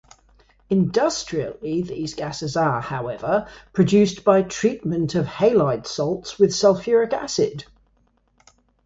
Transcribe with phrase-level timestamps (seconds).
[0.71, 7.65] Industrially these gases are, however, produced by treatment of halide salts with sulfuric acid.